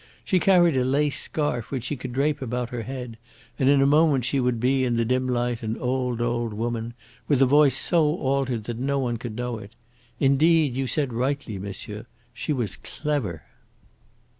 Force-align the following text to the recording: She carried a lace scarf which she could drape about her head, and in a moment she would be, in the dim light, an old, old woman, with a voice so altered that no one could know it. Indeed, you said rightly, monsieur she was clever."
She 0.25 0.39
carried 0.39 0.75
a 0.75 0.83
lace 0.83 1.19
scarf 1.19 1.69
which 1.69 1.83
she 1.83 1.95
could 1.95 2.11
drape 2.11 2.41
about 2.41 2.71
her 2.71 2.81
head, 2.81 3.19
and 3.59 3.69
in 3.69 3.83
a 3.83 3.85
moment 3.85 4.25
she 4.25 4.39
would 4.39 4.59
be, 4.59 4.83
in 4.83 4.95
the 4.95 5.05
dim 5.05 5.27
light, 5.27 5.61
an 5.61 5.77
old, 5.77 6.21
old 6.23 6.53
woman, 6.55 6.95
with 7.27 7.39
a 7.39 7.45
voice 7.45 7.77
so 7.77 8.15
altered 8.15 8.63
that 8.63 8.79
no 8.79 8.97
one 8.97 9.17
could 9.17 9.35
know 9.35 9.59
it. 9.59 9.75
Indeed, 10.19 10.73
you 10.75 10.87
said 10.87 11.13
rightly, 11.13 11.59
monsieur 11.59 12.07
she 12.33 12.51
was 12.51 12.77
clever." 12.77 13.43